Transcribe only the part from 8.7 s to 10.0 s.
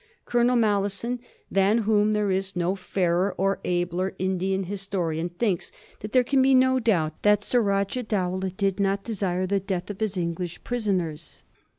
not desire the death of